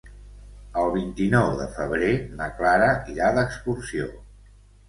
El 0.83 0.87
vint-i-nou 0.95 1.51
de 1.59 1.67
febrer 1.75 2.09
na 2.39 2.49
Clara 2.63 2.89
irà 3.17 3.31
d'excursió. 3.37 4.13